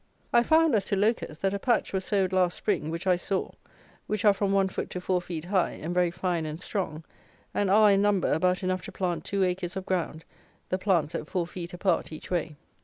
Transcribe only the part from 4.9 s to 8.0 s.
four feet high, and very fine and strong, and are,